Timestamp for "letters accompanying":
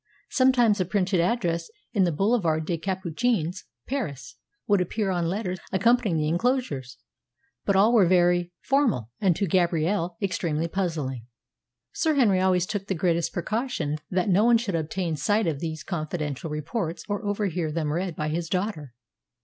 5.29-6.17